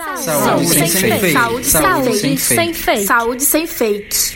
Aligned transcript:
Saúde, 0.00 0.22
Saúde 0.22 0.66
sem, 0.66 0.86
sem 0.88 1.18
fake. 1.18 1.32
Saúde, 1.32 1.64
Saúde 1.66 2.14
sem, 2.14 2.36
sem 2.38 2.74
fake. 2.74 3.04
Saúde 3.04 3.42
sem 3.42 3.66
fake. 3.66 4.34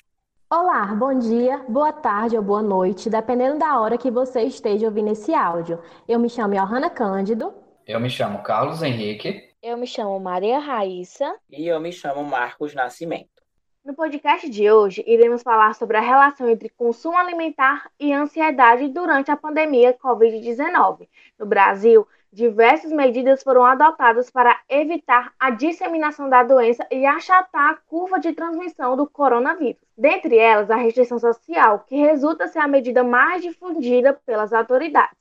Olá, 0.50 0.84
bom 0.94 1.18
dia, 1.18 1.64
boa 1.66 1.90
tarde 1.90 2.36
ou 2.36 2.42
boa 2.42 2.62
noite, 2.62 3.08
dependendo 3.08 3.58
da 3.58 3.80
hora 3.80 3.96
que 3.96 4.10
você 4.10 4.42
esteja 4.42 4.86
ouvindo 4.86 5.10
esse 5.10 5.34
áudio. 5.34 5.80
Eu 6.06 6.18
me 6.20 6.28
chamo 6.28 6.54
Johanna 6.54 6.90
Cândido. 6.90 7.54
Eu 7.86 7.98
me 7.98 8.10
chamo 8.10 8.42
Carlos 8.42 8.82
Henrique. 8.82 9.42
Eu 9.62 9.78
me 9.78 9.86
chamo 9.86 10.20
Maria 10.20 10.58
Raíssa. 10.58 11.34
E 11.50 11.66
eu 11.66 11.80
me 11.80 11.90
chamo 11.90 12.22
Marcos 12.22 12.74
Nascimento. 12.74 13.34
No 13.82 13.94
podcast 13.94 14.48
de 14.48 14.70
hoje, 14.70 15.02
iremos 15.06 15.42
falar 15.42 15.74
sobre 15.74 15.96
a 15.96 16.00
relação 16.00 16.48
entre 16.48 16.68
consumo 16.68 17.16
alimentar 17.16 17.90
e 17.98 18.12
ansiedade 18.12 18.88
durante 18.88 19.30
a 19.30 19.36
pandemia 19.36 19.94
Covid-19. 19.94 21.08
No 21.38 21.46
Brasil, 21.46 22.06
diversas 22.34 22.90
medidas 22.90 23.44
foram 23.44 23.64
adotadas 23.64 24.28
para 24.28 24.60
evitar 24.68 25.32
a 25.38 25.50
disseminação 25.50 26.28
da 26.28 26.42
doença 26.42 26.84
e 26.90 27.06
achatar 27.06 27.70
a 27.70 27.76
curva 27.86 28.18
de 28.18 28.32
transmissão 28.32 28.96
do 28.96 29.08
coronavírus. 29.08 29.80
Dentre 29.96 30.36
elas, 30.36 30.68
a 30.68 30.76
restrição 30.76 31.16
social, 31.18 31.84
que 31.86 31.94
resulta 31.94 32.48
ser 32.48 32.58
a 32.58 32.66
medida 32.66 33.04
mais 33.04 33.40
difundida 33.40 34.12
pelas 34.26 34.52
autoridades. 34.52 35.16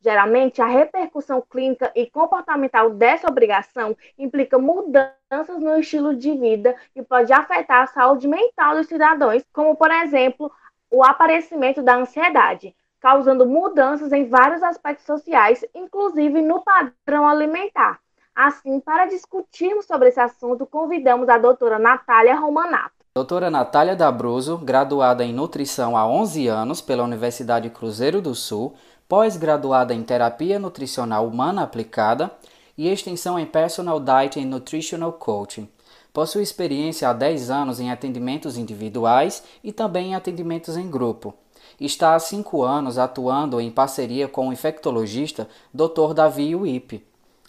Geralmente, 0.00 0.60
a 0.60 0.66
repercussão 0.66 1.42
clínica 1.50 1.90
e 1.96 2.08
comportamental 2.08 2.90
dessa 2.90 3.28
obrigação 3.28 3.96
implica 4.18 4.58
mudanças 4.58 5.58
no 5.58 5.80
estilo 5.80 6.14
de 6.14 6.36
vida 6.36 6.76
que 6.92 7.02
pode 7.02 7.32
afetar 7.32 7.82
a 7.82 7.86
saúde 7.86 8.28
mental 8.28 8.76
dos 8.76 8.86
cidadãos, 8.86 9.42
como, 9.52 9.74
por 9.74 9.90
exemplo, 9.90 10.52
o 10.90 11.02
aparecimento 11.02 11.82
da 11.82 11.96
ansiedade, 11.96 12.76
causando 13.00 13.46
mudanças 13.46 14.12
em 14.12 14.28
vários 14.28 14.62
aspectos 14.62 15.06
sociais, 15.06 15.64
inclusive 15.74 16.40
no 16.42 16.62
padrão 16.62 17.28
alimentar. 17.28 18.00
Assim, 18.34 18.78
para 18.80 19.06
discutirmos 19.06 19.84
sobre 19.84 20.08
esse 20.08 20.20
assunto, 20.20 20.64
convidamos 20.64 21.28
a 21.28 21.38
doutora 21.38 21.78
Natália 21.78 22.36
Romanato. 22.36 22.92
Doutora 23.14 23.50
Natália 23.50 23.96
Dabruzo, 23.96 24.58
graduada 24.58 25.24
em 25.24 25.32
nutrição 25.32 25.96
há 25.96 26.06
11 26.06 26.46
anos 26.46 26.80
pela 26.80 27.02
Universidade 27.02 27.68
Cruzeiro 27.68 28.22
do 28.22 28.34
Sul, 28.34 28.74
pós-graduada 29.08 29.92
em 29.92 30.04
terapia 30.04 30.58
nutricional 30.58 31.26
humana 31.26 31.62
aplicada 31.62 32.30
e 32.76 32.88
extensão 32.88 33.36
em 33.38 33.46
Personal 33.46 33.98
Diet 33.98 34.38
and 34.38 34.46
Nutritional 34.46 35.12
Coaching. 35.14 35.68
Possui 36.12 36.42
experiência 36.42 37.08
há 37.08 37.12
10 37.12 37.50
anos 37.50 37.80
em 37.80 37.90
atendimentos 37.90 38.56
individuais 38.56 39.42
e 39.64 39.72
também 39.72 40.10
em 40.10 40.14
atendimentos 40.14 40.76
em 40.76 40.88
grupo 40.88 41.34
está 41.80 42.14
há 42.14 42.18
cinco 42.18 42.62
anos 42.62 42.98
atuando 42.98 43.60
em 43.60 43.70
parceria 43.70 44.28
com 44.28 44.48
o 44.48 44.52
infectologista 44.52 45.48
Dr. 45.72 46.14
Davi 46.14 46.54
Uip. 46.54 47.06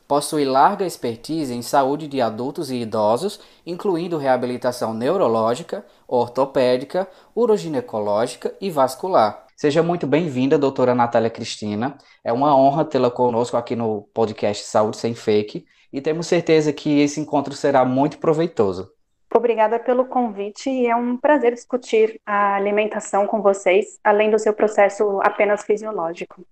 Possui 0.07 0.43
larga 0.43 0.87
expertise 0.87 1.53
em 1.53 1.61
saúde 1.61 2.07
de 2.07 2.19
adultos 2.19 2.71
e 2.71 2.77
idosos, 2.77 3.39
incluindo 3.63 4.17
reabilitação 4.17 4.91
neurológica, 4.91 5.85
ortopédica, 6.07 7.07
uroginecológica 7.35 8.55
e 8.59 8.71
vascular. 8.71 9.45
Seja 9.55 9.83
muito 9.83 10.07
bem-vinda, 10.07 10.57
doutora 10.57 10.95
Natália 10.95 11.29
Cristina. 11.29 11.95
É 12.23 12.33
uma 12.33 12.55
honra 12.55 12.85
tê-la 12.85 13.11
conosco 13.11 13.55
aqui 13.55 13.75
no 13.75 14.01
podcast 14.13 14.63
Saúde 14.65 14.97
Sem 14.97 15.13
Fake 15.13 15.65
e 15.93 16.01
temos 16.01 16.27
certeza 16.27 16.73
que 16.73 17.01
esse 17.01 17.19
encontro 17.19 17.53
será 17.53 17.85
muito 17.85 18.17
proveitoso. 18.17 18.89
Obrigada 19.33 19.79
pelo 19.79 20.05
convite 20.05 20.69
e 20.69 20.87
é 20.87 20.95
um 20.95 21.15
prazer 21.15 21.53
discutir 21.53 22.19
a 22.25 22.55
alimentação 22.55 23.27
com 23.27 23.41
vocês, 23.41 23.99
além 24.03 24.31
do 24.31 24.39
seu 24.39 24.53
processo 24.53 25.19
apenas 25.21 25.63
fisiológico. 25.63 26.43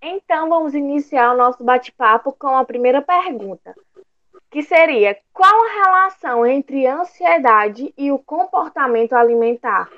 Então, 0.00 0.48
vamos 0.48 0.74
iniciar 0.74 1.32
o 1.32 1.36
nosso 1.36 1.62
bate-papo 1.62 2.32
com 2.32 2.56
a 2.56 2.64
primeira 2.64 3.02
pergunta, 3.02 3.74
que 4.50 4.62
seria: 4.62 5.16
qual 5.32 5.52
a 5.52 5.84
relação 5.84 6.46
entre 6.46 6.86
ansiedade 6.86 7.92
e 7.96 8.10
o 8.10 8.18
comportamento 8.18 9.12
alimentar? 9.12 9.88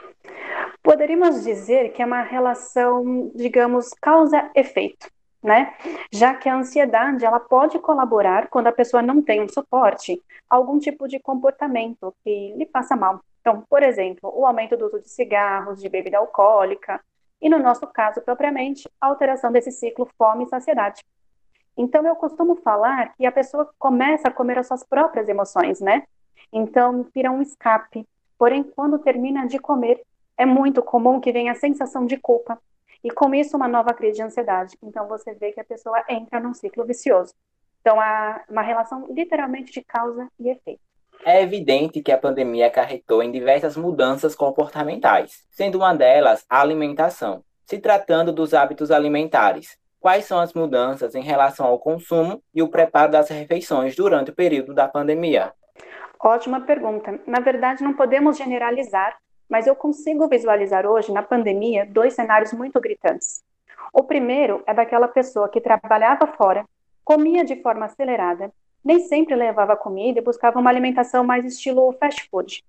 Poderíamos 0.82 1.42
dizer 1.44 1.92
que 1.92 2.02
é 2.02 2.06
uma 2.06 2.22
relação, 2.22 3.30
digamos, 3.34 3.90
causa-efeito 4.00 5.13
né? 5.44 5.74
Já 6.10 6.34
que 6.34 6.48
a 6.48 6.56
ansiedade 6.56 7.22
ela 7.22 7.38
pode 7.38 7.78
colaborar 7.78 8.48
quando 8.48 8.68
a 8.68 8.72
pessoa 8.72 9.02
não 9.02 9.20
tem 9.20 9.42
um 9.42 9.48
suporte, 9.48 10.20
algum 10.48 10.78
tipo 10.78 11.06
de 11.06 11.20
comportamento 11.20 12.14
que 12.24 12.54
lhe 12.56 12.64
faça 12.64 12.96
mal. 12.96 13.20
Então, 13.42 13.62
por 13.68 13.82
exemplo, 13.82 14.32
o 14.34 14.46
aumento 14.46 14.74
do 14.74 14.86
uso 14.86 15.00
de 15.00 15.10
cigarros, 15.10 15.82
de 15.82 15.88
bebida 15.90 16.16
alcoólica, 16.16 16.98
e 17.42 17.50
no 17.50 17.58
nosso 17.58 17.86
caso 17.86 18.22
propriamente, 18.22 18.88
a 18.98 19.06
alteração 19.06 19.52
desse 19.52 19.70
ciclo 19.70 20.08
fome 20.16 20.44
e 20.44 20.48
saciedade. 20.48 21.04
Então, 21.76 22.06
eu 22.06 22.16
costumo 22.16 22.56
falar 22.56 23.12
que 23.14 23.26
a 23.26 23.32
pessoa 23.32 23.68
começa 23.78 24.28
a 24.28 24.30
comer 24.30 24.58
as 24.58 24.66
suas 24.66 24.82
próprias 24.82 25.28
emoções, 25.28 25.78
né? 25.78 26.04
Então, 26.50 27.04
vira 27.14 27.30
um 27.30 27.42
escape. 27.42 28.08
Porém, 28.38 28.62
quando 28.62 28.98
termina 28.98 29.46
de 29.46 29.58
comer, 29.58 30.00
é 30.38 30.46
muito 30.46 30.82
comum 30.82 31.20
que 31.20 31.32
venha 31.32 31.52
a 31.52 31.56
sensação 31.56 32.06
de 32.06 32.16
culpa, 32.16 32.58
e 33.04 33.10
com 33.10 33.34
isso 33.34 33.56
uma 33.56 33.68
nova 33.68 33.92
crise 33.92 34.16
de 34.16 34.22
ansiedade. 34.22 34.78
Então 34.82 35.06
você 35.06 35.34
vê 35.34 35.52
que 35.52 35.60
a 35.60 35.64
pessoa 35.64 36.02
entra 36.08 36.40
num 36.40 36.54
ciclo 36.54 36.86
vicioso. 36.86 37.34
Então 37.82 38.00
há 38.00 38.42
uma 38.48 38.62
relação 38.62 39.06
literalmente 39.10 39.70
de 39.70 39.84
causa 39.84 40.26
e 40.40 40.48
efeito. 40.48 40.80
É 41.22 41.42
evidente 41.42 42.02
que 42.02 42.10
a 42.10 42.18
pandemia 42.18 42.66
acarretou 42.66 43.22
em 43.22 43.30
diversas 43.30 43.76
mudanças 43.76 44.34
comportamentais, 44.34 45.44
sendo 45.50 45.76
uma 45.76 45.94
delas 45.94 46.44
a 46.48 46.60
alimentação. 46.60 47.44
Se 47.66 47.78
tratando 47.78 48.32
dos 48.32 48.52
hábitos 48.52 48.90
alimentares, 48.90 49.78
quais 50.00 50.24
são 50.24 50.38
as 50.38 50.52
mudanças 50.52 51.14
em 51.14 51.22
relação 51.22 51.66
ao 51.66 51.78
consumo 51.78 52.42
e 52.54 52.62
o 52.62 52.68
preparo 52.68 53.12
das 53.12 53.28
refeições 53.28 53.94
durante 53.94 54.30
o 54.30 54.34
período 54.34 54.74
da 54.74 54.88
pandemia? 54.88 55.52
Ótima 56.22 56.62
pergunta. 56.62 57.20
Na 57.26 57.40
verdade, 57.40 57.84
não 57.84 57.94
podemos 57.94 58.36
generalizar, 58.36 59.16
mas 59.54 59.68
eu 59.68 59.76
consigo 59.76 60.26
visualizar 60.26 60.84
hoje, 60.84 61.12
na 61.12 61.22
pandemia, 61.22 61.86
dois 61.86 62.14
cenários 62.14 62.52
muito 62.52 62.80
gritantes. 62.80 63.40
O 63.92 64.02
primeiro 64.02 64.64
é 64.66 64.74
daquela 64.74 65.06
pessoa 65.06 65.48
que 65.48 65.60
trabalhava 65.60 66.26
fora, 66.26 66.64
comia 67.04 67.44
de 67.44 67.62
forma 67.62 67.86
acelerada, 67.86 68.52
nem 68.84 68.98
sempre 68.98 69.36
levava 69.36 69.76
comida 69.76 70.18
e 70.18 70.24
buscava 70.24 70.58
uma 70.58 70.70
alimentação 70.70 71.22
mais 71.22 71.44
estilo 71.44 71.92
fast 72.00 72.28
food. 72.28 72.64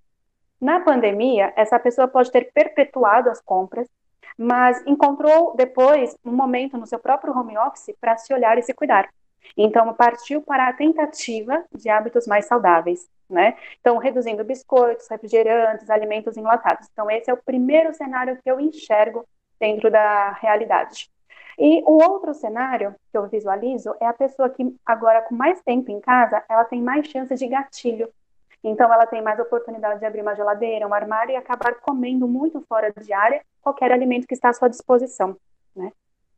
Na 0.61 0.79
pandemia, 0.79 1.51
essa 1.55 1.79
pessoa 1.79 2.07
pode 2.07 2.31
ter 2.31 2.51
perpetuado 2.53 3.31
as 3.31 3.41
compras, 3.41 3.89
mas 4.37 4.79
encontrou 4.85 5.55
depois 5.55 6.15
um 6.23 6.33
momento 6.33 6.77
no 6.77 6.85
seu 6.85 6.99
próprio 6.99 7.35
home 7.35 7.57
office 7.57 7.95
para 7.99 8.15
se 8.15 8.31
olhar 8.31 8.59
e 8.59 8.61
se 8.61 8.75
cuidar. 8.75 9.09
Então, 9.57 9.93
partiu 9.93 10.41
para 10.41 10.67
a 10.67 10.73
tentativa 10.73 11.63
de 11.73 11.89
hábitos 11.89 12.27
mais 12.27 12.45
saudáveis, 12.45 13.07
né? 13.29 13.57
Então, 13.79 13.97
reduzindo 13.97 14.43
biscoitos, 14.43 15.07
refrigerantes, 15.07 15.89
alimentos 15.89 16.37
enlatados. 16.37 16.87
Então, 16.91 17.09
esse 17.09 17.29
é 17.29 17.33
o 17.33 17.43
primeiro 17.43 17.93
cenário 17.93 18.37
que 18.43 18.49
eu 18.49 18.59
enxergo 18.59 19.25
dentro 19.59 19.89
da 19.89 20.31
realidade. 20.31 21.09
E 21.57 21.81
o 21.85 22.03
outro 22.03 22.33
cenário 22.33 22.95
que 23.11 23.17
eu 23.17 23.27
visualizo 23.27 23.95
é 24.01 24.05
a 24.05 24.13
pessoa 24.13 24.49
que 24.49 24.75
agora 24.85 25.21
com 25.21 25.33
mais 25.33 25.61
tempo 25.61 25.89
em 25.89 26.01
casa, 26.01 26.43
ela 26.49 26.65
tem 26.65 26.81
mais 26.81 27.07
chances 27.07 27.39
de 27.39 27.47
gatilho. 27.47 28.09
Então 28.63 28.91
ela 28.91 29.05
tem 29.05 29.21
mais 29.21 29.39
oportunidade 29.39 29.99
de 29.99 30.05
abrir 30.05 30.21
uma 30.21 30.35
geladeira, 30.35 30.87
um 30.87 30.93
armário 30.93 31.31
e 31.31 31.35
acabar 31.35 31.75
comendo 31.75 32.27
muito 32.27 32.61
fora 32.67 32.91
de 32.91 33.13
área 33.13 33.41
qualquer 33.61 33.91
alimento 33.91 34.27
que 34.27 34.33
está 34.33 34.49
à 34.49 34.53
sua 34.53 34.67
disposição, 34.67 35.37
né? 35.75 35.91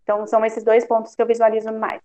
Então 0.04 0.26
são 0.28 0.46
esses 0.46 0.64
dois 0.64 0.86
pontos 0.86 1.16
que 1.16 1.22
eu 1.22 1.26
visualizo 1.26 1.72
mais. 1.74 2.02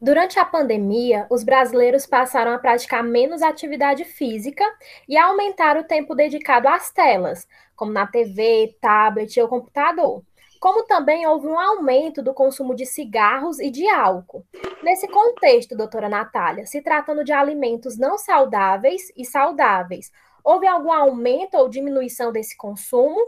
Durante 0.00 0.38
a 0.38 0.44
pandemia, 0.44 1.26
os 1.30 1.44
brasileiros 1.44 2.06
passaram 2.06 2.52
a 2.52 2.58
praticar 2.58 3.02
menos 3.02 3.42
atividade 3.42 4.04
física 4.04 4.64
e 5.08 5.16
a 5.16 5.26
aumentar 5.26 5.76
o 5.76 5.84
tempo 5.84 6.14
dedicado 6.14 6.68
às 6.68 6.90
telas, 6.90 7.46
como 7.76 7.92
na 7.92 8.06
TV, 8.06 8.76
tablet 8.80 9.40
ou 9.40 9.48
computador. 9.48 10.22
Como 10.60 10.84
também 10.84 11.26
houve 11.26 11.46
um 11.46 11.58
aumento 11.58 12.22
do 12.22 12.32
consumo 12.32 12.74
de 12.74 12.86
cigarros 12.86 13.58
e 13.58 13.70
de 13.70 13.86
álcool. 13.88 14.44
Nesse 14.82 15.06
contexto, 15.08 15.76
doutora 15.76 16.08
Natália, 16.08 16.66
se 16.66 16.80
tratando 16.80 17.22
de 17.22 17.32
alimentos 17.32 17.98
não 17.98 18.16
saudáveis 18.16 19.12
e 19.16 19.24
saudáveis, 19.24 20.10
houve 20.42 20.66
algum 20.66 20.92
aumento 20.92 21.56
ou 21.56 21.68
diminuição 21.68 22.32
desse 22.32 22.56
consumo? 22.56 23.20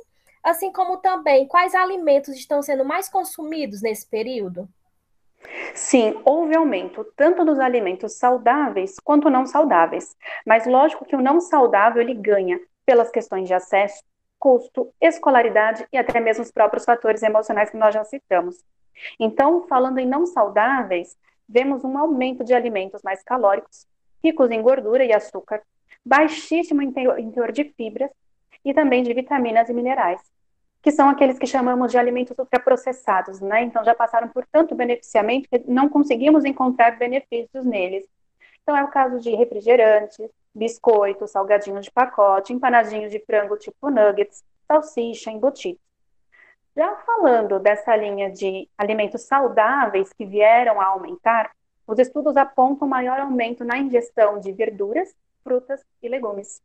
Assim 0.42 0.72
como 0.72 0.98
também 0.98 1.46
quais 1.46 1.74
alimentos 1.74 2.34
estão 2.34 2.62
sendo 2.62 2.84
mais 2.84 3.08
consumidos 3.08 3.82
nesse 3.82 4.06
período? 4.06 4.68
Sim, 5.74 6.20
houve 6.24 6.56
aumento 6.56 7.04
tanto 7.16 7.44
dos 7.44 7.58
alimentos 7.58 8.14
saudáveis 8.14 8.96
quanto 9.02 9.30
não 9.30 9.46
saudáveis, 9.46 10.16
mas 10.46 10.66
lógico 10.66 11.04
que 11.04 11.16
o 11.16 11.20
não 11.20 11.40
saudável 11.40 12.02
ele 12.02 12.14
ganha 12.14 12.60
pelas 12.84 13.10
questões 13.10 13.46
de 13.46 13.54
acesso, 13.54 14.02
custo, 14.38 14.92
escolaridade 15.00 15.86
e 15.92 15.98
até 15.98 16.20
mesmo 16.20 16.42
os 16.42 16.50
próprios 16.50 16.84
fatores 16.84 17.22
emocionais 17.22 17.70
que 17.70 17.76
nós 17.76 17.94
já 17.94 18.04
citamos. 18.04 18.64
Então, 19.18 19.66
falando 19.66 19.98
em 19.98 20.06
não 20.06 20.26
saudáveis, 20.26 21.16
vemos 21.48 21.84
um 21.84 21.98
aumento 21.98 22.44
de 22.44 22.54
alimentos 22.54 23.02
mais 23.02 23.22
calóricos, 23.22 23.86
ricos 24.22 24.50
em 24.50 24.62
gordura 24.62 25.04
e 25.04 25.12
açúcar, 25.12 25.62
baixíssimo 26.04 26.82
em 26.82 26.92
teor 26.92 27.52
de 27.52 27.64
fibras 27.76 28.10
e 28.64 28.72
também 28.72 29.02
de 29.02 29.12
vitaminas 29.12 29.68
e 29.68 29.72
minerais 29.72 30.20
que 30.86 30.92
são 30.92 31.08
aqueles 31.08 31.36
que 31.36 31.48
chamamos 31.48 31.90
de 31.90 31.98
alimentos 31.98 32.38
ultraprocessados, 32.38 33.40
né? 33.40 33.62
Então 33.62 33.84
já 33.84 33.92
passaram 33.92 34.28
por 34.28 34.46
tanto 34.46 34.72
beneficiamento 34.72 35.48
que 35.48 35.64
não 35.66 35.88
conseguimos 35.88 36.44
encontrar 36.44 36.96
benefícios 36.96 37.64
neles. 37.64 38.06
Então, 38.62 38.76
é 38.76 38.84
o 38.84 38.88
caso 38.88 39.18
de 39.18 39.34
refrigerantes, 39.34 40.30
biscoitos, 40.54 41.32
salgadinhos 41.32 41.86
de 41.86 41.90
pacote, 41.90 42.52
empanadinhos 42.52 43.10
de 43.10 43.18
frango 43.18 43.56
tipo 43.56 43.90
nuggets, 43.90 44.44
salsicha, 44.68 45.28
embutidos. 45.28 45.80
Já 46.76 46.94
falando 46.98 47.58
dessa 47.58 47.96
linha 47.96 48.30
de 48.30 48.68
alimentos 48.78 49.22
saudáveis 49.22 50.12
que 50.12 50.24
vieram 50.24 50.80
a 50.80 50.84
aumentar, 50.84 51.50
os 51.84 51.98
estudos 51.98 52.36
apontam 52.36 52.86
maior 52.86 53.18
aumento 53.18 53.64
na 53.64 53.76
ingestão 53.76 54.38
de 54.38 54.52
verduras, 54.52 55.12
frutas 55.42 55.84
e 56.00 56.08
legumes. 56.08 56.62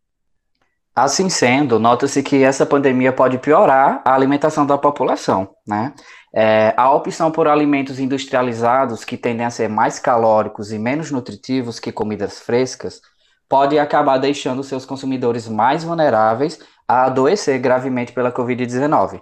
Assim 0.95 1.29
sendo, 1.29 1.79
nota-se 1.79 2.21
que 2.21 2.43
essa 2.43 2.65
pandemia 2.65 3.13
pode 3.13 3.37
piorar 3.37 4.01
a 4.03 4.13
alimentação 4.13 4.65
da 4.65 4.77
população, 4.77 5.49
né? 5.65 5.93
É, 6.33 6.73
a 6.77 6.91
opção 6.93 7.31
por 7.31 7.47
alimentos 7.47 7.99
industrializados, 7.99 9.03
que 9.03 9.17
tendem 9.17 9.45
a 9.45 9.49
ser 9.49 9.69
mais 9.69 9.99
calóricos 9.99 10.71
e 10.71 10.79
menos 10.79 11.09
nutritivos 11.11 11.79
que 11.79 11.91
comidas 11.91 12.39
frescas, 12.39 13.01
pode 13.47 13.77
acabar 13.77 14.17
deixando 14.17 14.63
seus 14.63 14.85
consumidores 14.85 15.47
mais 15.47 15.83
vulneráveis 15.83 16.59
a 16.87 17.05
adoecer 17.05 17.59
gravemente 17.59 18.13
pela 18.13 18.31
Covid-19. 18.31 19.21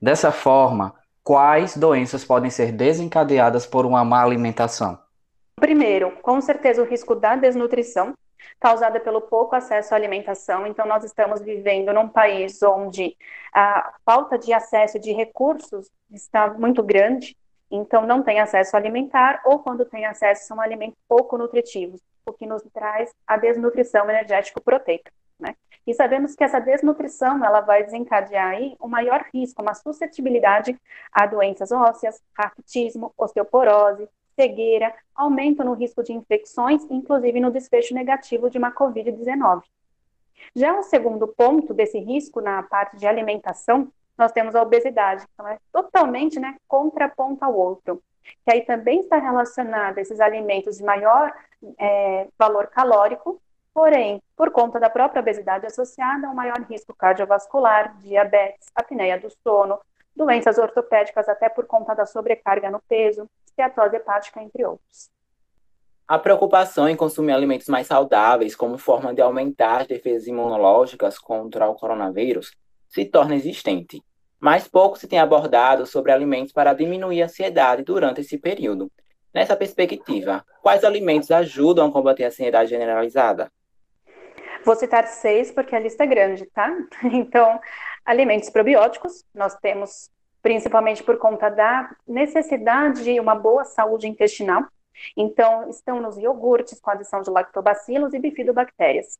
Dessa 0.00 0.32
forma, 0.32 0.94
quais 1.22 1.76
doenças 1.76 2.24
podem 2.24 2.50
ser 2.50 2.72
desencadeadas 2.72 3.66
por 3.66 3.84
uma 3.84 4.04
má 4.04 4.22
alimentação? 4.22 4.98
Primeiro, 5.56 6.12
com 6.22 6.40
certeza 6.40 6.82
o 6.82 6.86
risco 6.86 7.14
da 7.14 7.36
desnutrição, 7.36 8.14
causada 8.58 9.00
pelo 9.00 9.20
pouco 9.20 9.54
acesso 9.54 9.94
à 9.94 9.96
alimentação. 9.96 10.66
Então, 10.66 10.86
nós 10.86 11.04
estamos 11.04 11.40
vivendo 11.40 11.92
num 11.92 12.08
país 12.08 12.62
onde 12.62 13.16
a 13.54 13.94
falta 14.04 14.38
de 14.38 14.52
acesso 14.52 14.98
de 14.98 15.12
recursos 15.12 15.90
está 16.10 16.48
muito 16.52 16.82
grande, 16.82 17.36
então 17.70 18.06
não 18.06 18.22
tem 18.22 18.40
acesso 18.40 18.76
alimentar, 18.76 19.42
ou 19.44 19.60
quando 19.60 19.84
tem 19.84 20.04
acesso, 20.04 20.46
são 20.46 20.60
alimentos 20.60 20.98
pouco 21.08 21.38
nutritivos, 21.38 22.00
o 22.26 22.32
que 22.32 22.46
nos 22.46 22.62
traz 22.72 23.12
a 23.26 23.36
desnutrição 23.36 24.08
energético-proteica. 24.10 25.10
Né? 25.38 25.54
E 25.86 25.94
sabemos 25.94 26.34
que 26.34 26.44
essa 26.44 26.60
desnutrição 26.60 27.44
ela 27.44 27.60
vai 27.60 27.82
desencadear 27.84 28.48
aí 28.48 28.76
um 28.80 28.88
maior 28.88 29.24
risco, 29.32 29.62
uma 29.62 29.74
suscetibilidade 29.74 30.76
a 31.12 31.26
doenças 31.26 31.72
ósseas, 31.72 32.20
raquitismo, 32.36 33.12
osteoporose, 33.16 34.08
cegueira, 34.40 34.94
aumento 35.14 35.62
no 35.62 35.74
risco 35.74 36.02
de 36.02 36.14
infecções, 36.14 36.82
inclusive 36.90 37.40
no 37.40 37.50
desfecho 37.50 37.92
negativo 37.94 38.48
de 38.48 38.56
uma 38.56 38.72
Covid-19. 38.72 39.62
Já 40.56 40.78
o 40.78 40.82
segundo 40.82 41.28
ponto 41.28 41.74
desse 41.74 41.98
risco 41.98 42.40
na 42.40 42.62
parte 42.62 42.96
de 42.96 43.06
alimentação, 43.06 43.92
nós 44.16 44.32
temos 44.32 44.54
a 44.54 44.62
obesidade, 44.62 45.24
então 45.34 45.46
é 45.46 45.58
totalmente 45.70 46.40
né, 46.40 46.56
contraponto 46.66 47.44
ao 47.44 47.54
outro, 47.54 48.02
que 48.22 48.52
aí 48.52 48.62
também 48.62 49.00
está 49.00 49.18
relacionado 49.18 49.98
a 49.98 50.00
esses 50.00 50.20
alimentos 50.20 50.78
de 50.78 50.84
maior 50.84 51.32
é, 51.78 52.26
valor 52.38 52.66
calórico, 52.68 53.40
porém, 53.74 54.22
por 54.36 54.50
conta 54.50 54.80
da 54.80 54.90
própria 54.90 55.20
obesidade 55.20 55.66
associada 55.66 56.28
um 56.28 56.34
maior 56.34 56.60
risco 56.62 56.94
cardiovascular, 56.94 57.96
diabetes, 57.98 58.68
apneia 58.74 59.18
do 59.18 59.30
sono, 59.42 59.78
doenças 60.16 60.58
ortopédicas 60.58 61.28
até 61.28 61.48
por 61.48 61.66
conta 61.66 61.94
da 61.94 62.04
sobrecarga 62.04 62.70
no 62.70 62.80
peso, 62.88 63.28
esteatose 63.50 63.96
hepática, 63.96 64.42
entre 64.42 64.64
outros. 64.64 65.10
A 66.06 66.18
preocupação 66.18 66.88
em 66.88 66.96
consumir 66.96 67.32
alimentos 67.32 67.68
mais 67.68 67.86
saudáveis 67.86 68.56
como 68.56 68.76
forma 68.76 69.14
de 69.14 69.22
aumentar 69.22 69.82
as 69.82 69.86
defesas 69.86 70.26
imunológicas 70.26 71.18
contra 71.18 71.68
o 71.68 71.74
coronavírus 71.74 72.52
se 72.88 73.04
torna 73.04 73.36
existente, 73.36 74.02
mas 74.40 74.66
pouco 74.66 74.98
se 74.98 75.06
tem 75.06 75.20
abordado 75.20 75.86
sobre 75.86 76.10
alimentos 76.10 76.52
para 76.52 76.74
diminuir 76.74 77.22
a 77.22 77.26
ansiedade 77.26 77.84
durante 77.84 78.22
esse 78.22 78.36
período. 78.38 78.90
Nessa 79.32 79.56
perspectiva, 79.56 80.44
quais 80.60 80.82
alimentos 80.82 81.30
ajudam 81.30 81.86
a 81.86 81.92
combater 81.92 82.24
a 82.24 82.28
ansiedade 82.28 82.70
generalizada? 82.70 83.52
Vou 84.64 84.74
citar 84.74 85.06
seis 85.06 85.52
porque 85.52 85.76
a 85.76 85.78
lista 85.78 86.02
é 86.02 86.06
grande, 86.06 86.44
tá? 86.46 86.76
Então, 87.04 87.60
alimentos 88.04 88.50
probióticos, 88.50 89.24
nós 89.32 89.54
temos 89.56 90.10
principalmente 90.42 91.02
por 91.02 91.18
conta 91.18 91.48
da 91.48 91.94
necessidade 92.06 93.04
de 93.04 93.20
uma 93.20 93.34
boa 93.34 93.64
saúde 93.64 94.08
intestinal. 94.08 94.64
Então, 95.16 95.68
estão 95.68 96.00
nos 96.00 96.18
iogurtes 96.18 96.80
com 96.80 96.90
adição 96.90 97.22
de 97.22 97.30
lactobacilos 97.30 98.12
e 98.12 98.18
bifidobactérias. 98.18 99.18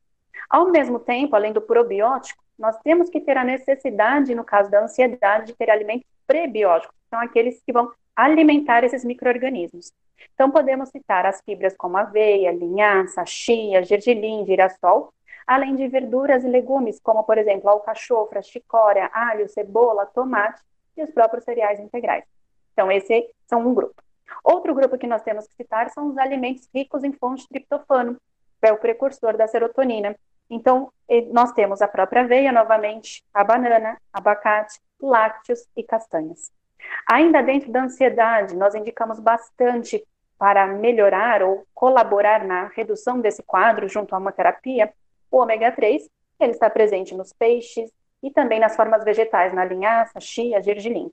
Ao 0.49 0.69
mesmo 0.69 0.99
tempo, 0.99 1.35
além 1.35 1.53
do 1.53 1.61
probiótico, 1.61 2.43
nós 2.57 2.77
temos 2.83 3.09
que 3.09 3.19
ter 3.19 3.37
a 3.37 3.43
necessidade, 3.43 4.35
no 4.35 4.43
caso 4.43 4.69
da 4.69 4.83
ansiedade, 4.83 5.47
de 5.47 5.53
ter 5.53 5.69
alimentos 5.69 6.05
prebióticos, 6.27 6.95
que 6.95 7.09
são 7.09 7.19
aqueles 7.19 7.61
que 7.65 7.73
vão 7.73 7.91
alimentar 8.15 8.83
esses 8.83 9.03
micro-organismos. 9.03 9.91
Então, 10.33 10.51
podemos 10.51 10.89
citar 10.89 11.25
as 11.25 11.41
fibras 11.41 11.75
como 11.75 11.97
aveia, 11.97 12.51
linhaça, 12.51 13.25
chia, 13.25 13.83
gergelim, 13.83 14.45
girassol, 14.45 15.13
além 15.47 15.75
de 15.75 15.87
verduras 15.87 16.43
e 16.43 16.47
legumes, 16.47 16.99
como, 16.99 17.23
por 17.23 17.37
exemplo, 17.37 17.69
alcachofra, 17.69 18.41
chicória, 18.41 19.09
alho, 19.11 19.49
cebola, 19.49 20.05
tomate 20.05 20.61
e 21.01 21.05
os 21.05 21.11
próprios 21.11 21.43
cereais 21.43 21.79
integrais. 21.79 22.23
Então, 22.73 22.91
esse 22.91 23.29
são 23.47 23.67
um 23.67 23.73
grupo. 23.73 24.01
Outro 24.43 24.73
grupo 24.73 24.97
que 24.97 25.07
nós 25.07 25.21
temos 25.23 25.45
que 25.47 25.55
citar 25.55 25.89
são 25.89 26.07
os 26.07 26.17
alimentos 26.17 26.69
ricos 26.73 27.03
em 27.03 27.11
fonte 27.11 27.43
de 27.43 27.49
triptofano, 27.49 28.17
que 28.59 28.67
é 28.67 28.71
o 28.71 28.77
precursor 28.77 29.35
da 29.35 29.47
serotonina. 29.47 30.15
Então, 30.49 30.91
nós 31.31 31.51
temos 31.53 31.81
a 31.81 31.87
própria 31.87 32.21
aveia, 32.21 32.51
novamente, 32.51 33.23
a 33.33 33.43
banana, 33.43 33.97
abacate, 34.11 34.79
lácteos 35.01 35.67
e 35.75 35.83
castanhas. 35.83 36.51
Ainda 37.09 37.41
dentro 37.41 37.71
da 37.71 37.83
ansiedade, 37.83 38.55
nós 38.55 38.75
indicamos 38.75 39.19
bastante 39.19 40.03
para 40.37 40.65
melhorar 40.67 41.43
ou 41.43 41.65
colaborar 41.73 42.43
na 42.43 42.67
redução 42.67 43.19
desse 43.19 43.43
quadro 43.43 43.87
junto 43.87 44.15
a 44.15 44.17
uma 44.17 44.31
terapia, 44.31 44.91
o 45.29 45.37
ômega 45.37 45.71
3, 45.71 46.09
ele 46.39 46.51
está 46.51 46.69
presente 46.69 47.15
nos 47.15 47.31
peixes 47.31 47.91
e 48.21 48.31
também 48.31 48.59
nas 48.59 48.75
formas 48.75 49.03
vegetais, 49.03 49.53
na 49.53 49.65
linhaça, 49.65 50.19
chia, 50.19 50.61
gergelim. 50.61 51.11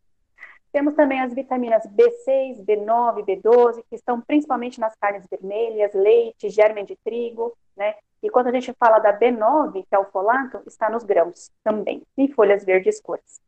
Temos 0.73 0.95
também 0.95 1.21
as 1.21 1.33
vitaminas 1.33 1.85
B6, 1.87 2.63
B9, 2.65 3.25
B12, 3.25 3.83
que 3.89 3.97
estão 3.97 4.21
principalmente 4.21 4.79
nas 4.79 4.95
carnes 4.97 5.27
vermelhas, 5.31 5.95
leite, 5.95 6.51
germe 6.51 6.85
de 6.85 6.95
trigo, 6.97 7.57
né? 7.77 7.95
E 8.23 8.29
quando 8.29 8.49
a 8.49 8.53
gente 8.53 8.73
fala 8.75 8.99
da 8.99 9.17
B9, 9.17 9.85
que 9.89 9.95
é 9.95 9.99
o 9.99 10.05
folato, 10.05 10.61
está 10.67 10.91
nos 10.91 11.05
grãos 11.05 11.51
também, 11.65 12.03
e 12.17 12.29
folhas 12.29 12.65
verdes 12.65 12.97
escuras. 12.97 13.41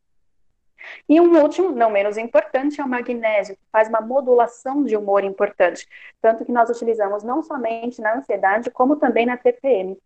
E 1.09 1.21
um 1.21 1.43
último, 1.43 1.71
não 1.71 1.91
menos 1.91 2.17
importante, 2.17 2.81
é 2.81 2.85
o 2.85 2.89
magnésio, 2.89 3.57
que 3.57 3.63
faz 3.71 3.89
uma 3.89 4.01
modulação 4.01 4.83
de 4.83 4.97
humor 4.97 5.25
importante, 5.25 5.87
tanto 6.23 6.45
que 6.45 6.53
nós 6.53 6.71
utilizamos 6.71 7.23
não 7.23 7.43
somente 7.43 8.01
na 8.01 8.17
ansiedade, 8.17 8.71
como 8.71 8.97
também 8.97 9.27
na 9.27 9.37
TPM. 9.37 9.99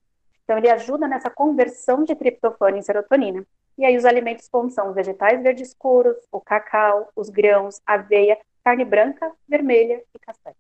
Então, 0.44 0.58
ele 0.58 0.70
ajuda 0.70 1.08
nessa 1.08 1.30
conversão 1.30 2.04
de 2.04 2.14
triptofano 2.14 2.76
em 2.76 2.82
serotonina. 2.82 3.44
E 3.76 3.84
aí, 3.84 3.96
os 3.96 4.04
alimentos 4.04 4.48
como 4.48 4.70
são 4.70 4.88
os 4.88 4.94
vegetais 4.94 5.42
verdes 5.42 5.68
escuros, 5.68 6.16
o 6.30 6.40
cacau, 6.40 7.08
os 7.16 7.28
grãos, 7.28 7.80
aveia, 7.86 8.38
carne 8.62 8.84
branca, 8.84 9.32
vermelha 9.48 10.02
e 10.14 10.18
castanha. 10.18 10.56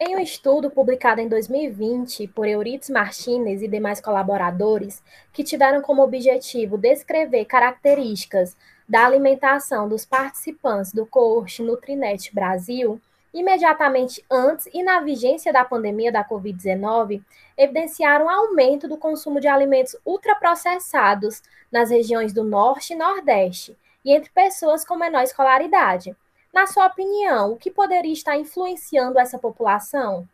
Em 0.00 0.14
um 0.14 0.20
estudo 0.20 0.70
publicado 0.70 1.20
em 1.20 1.28
2020 1.28 2.28
por 2.28 2.46
Eurites 2.46 2.88
Martinez 2.88 3.62
e 3.62 3.68
demais 3.68 4.00
colaboradores, 4.00 5.02
que 5.32 5.42
tiveram 5.42 5.82
como 5.82 6.02
objetivo 6.02 6.78
descrever 6.78 7.44
características 7.46 8.56
da 8.88 9.04
alimentação 9.04 9.88
dos 9.88 10.06
participantes 10.06 10.92
do 10.92 11.04
coorte 11.04 11.62
Nutrinet 11.62 12.32
Brasil, 12.32 13.00
imediatamente 13.32 14.24
antes 14.30 14.68
e 14.72 14.82
na 14.82 15.00
vigência 15.00 15.52
da 15.52 15.64
pandemia 15.64 16.10
da 16.10 16.24
Covid-19, 16.24 17.22
evidenciaram 17.56 18.28
aumento 18.28 18.88
do 18.88 18.96
consumo 18.96 19.40
de 19.40 19.48
alimentos 19.48 19.96
ultraprocessados 20.04 21.42
nas 21.70 21.90
regiões 21.90 22.32
do 22.32 22.44
Norte 22.44 22.92
e 22.92 22.96
Nordeste 22.96 23.76
e 24.04 24.12
entre 24.12 24.30
pessoas 24.30 24.84
com 24.84 24.96
menor 24.96 25.22
escolaridade. 25.22 26.16
Na 26.52 26.66
sua 26.66 26.86
opinião, 26.86 27.52
o 27.52 27.56
que 27.56 27.70
poderia 27.70 28.12
estar 28.12 28.36
influenciando 28.36 29.18
essa 29.18 29.38
população? 29.38 30.26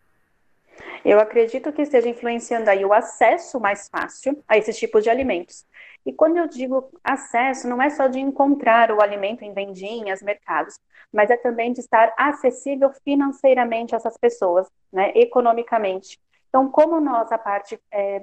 Eu 1.05 1.21
acredito 1.21 1.73
que 1.73 1.83
esteja 1.83 2.09
influenciando 2.09 2.71
aí 2.71 2.85
o 2.85 2.93
acesso 2.93 3.61
mais 3.61 3.89
fácil 3.89 4.43
a 4.49 4.57
esses 4.57 4.77
tipos 4.77 5.03
de 5.03 5.11
alimentos. 5.11 5.67
E 6.07 6.13
quando 6.13 6.37
eu 6.37 6.47
digo 6.47 6.91
acesso, 7.03 7.69
não 7.69 7.81
é 7.81 7.89
só 7.91 8.07
de 8.07 8.19
encontrar 8.19 8.91
o 8.91 9.03
alimento 9.03 9.43
em 9.43 9.53
vendinhas, 9.53 10.23
mercados, 10.23 10.79
mas 11.13 11.31
é 11.31 11.37
também 11.37 11.73
de 11.73 11.81
estar 11.81 12.13
acessível 12.17 12.91
financeiramente 13.05 13.95
a 13.95 13.97
essas 13.97 14.17
pessoas, 14.19 14.67
né, 14.93 15.13
economicamente. 15.15 16.21
Então, 16.49 16.71
como 16.71 17.01
nós, 17.01 17.33
a 17.33 17.39
parte 17.39 17.81
é, 17.91 18.23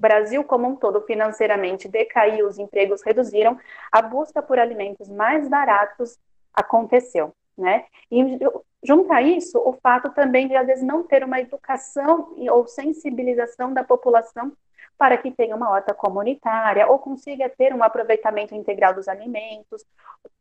Brasil 0.00 0.42
como 0.44 0.66
um 0.66 0.76
todo 0.76 1.02
financeiramente 1.02 1.86
decaiu, 1.86 2.46
os 2.46 2.58
empregos 2.58 3.02
reduziram, 3.02 3.58
a 3.92 4.00
busca 4.00 4.40
por 4.40 4.58
alimentos 4.58 5.08
mais 5.08 5.46
baratos 5.46 6.18
aconteceu, 6.54 7.34
né? 7.56 7.84
E 8.10 8.38
junto 8.82 9.12
a 9.12 9.22
isso, 9.22 9.58
o 9.58 9.72
fato 9.72 10.10
também 10.10 10.48
de 10.48 10.56
às 10.56 10.66
vezes 10.66 10.84
não 10.84 11.02
ter 11.02 11.24
uma 11.24 11.40
educação 11.40 12.34
ou 12.50 12.66
sensibilização 12.66 13.72
da 13.72 13.84
população 13.84 14.52
para 14.96 15.16
que 15.16 15.30
tenha 15.30 15.56
uma 15.56 15.70
horta 15.70 15.94
comunitária 15.94 16.86
ou 16.86 16.98
consiga 16.98 17.48
ter 17.48 17.72
um 17.72 17.82
aproveitamento 17.82 18.54
integral 18.54 18.94
dos 18.94 19.08
alimentos, 19.08 19.82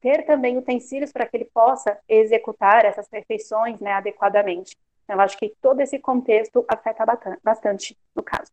ter 0.02 0.26
também 0.26 0.58
utensílios 0.58 1.14
para 1.14 1.26
que 1.26 1.38
ele 1.38 1.46
possa 1.46 1.98
executar 2.10 2.84
essas 2.84 3.08
refeições 3.10 3.80
né, 3.80 3.94
adequadamente. 3.94 4.76
Então, 5.06 5.16
eu 5.16 5.22
acho 5.22 5.38
que 5.38 5.56
todo 5.62 5.80
esse 5.80 5.98
contexto 5.98 6.66
afeta 6.68 7.06
bastante 7.42 7.98
no 8.14 8.22
caso. 8.22 8.52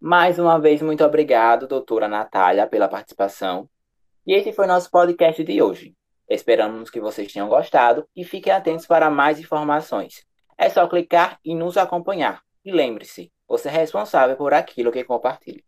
Mais 0.00 0.38
uma 0.38 0.58
vez, 0.58 0.82
muito 0.82 1.04
obrigado, 1.04 1.68
doutora 1.68 2.08
Natália, 2.08 2.66
pela 2.66 2.88
participação. 2.88 3.68
E 4.26 4.34
esse 4.34 4.52
foi 4.52 4.66
nosso 4.66 4.90
podcast 4.90 5.44
de 5.44 5.62
hoje. 5.62 5.94
Esperamos 6.30 6.88
que 6.88 7.00
vocês 7.00 7.32
tenham 7.32 7.48
gostado 7.48 8.08
e 8.14 8.24
fiquem 8.24 8.52
atentos 8.52 8.86
para 8.86 9.10
mais 9.10 9.40
informações. 9.40 10.24
É 10.56 10.68
só 10.68 10.86
clicar 10.86 11.40
e 11.44 11.56
nos 11.56 11.76
acompanhar. 11.76 12.40
E 12.64 12.70
lembre-se, 12.70 13.32
você 13.48 13.68
é 13.68 13.72
responsável 13.72 14.36
por 14.36 14.54
aquilo 14.54 14.92
que 14.92 15.02
compartilha. 15.02 15.64